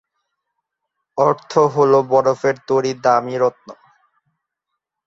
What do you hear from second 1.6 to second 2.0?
হল